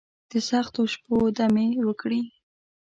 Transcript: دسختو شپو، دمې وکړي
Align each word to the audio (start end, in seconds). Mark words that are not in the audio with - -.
دسختو 0.29 0.81
شپو، 0.93 1.15
دمې 1.37 1.67
وکړي 1.87 2.21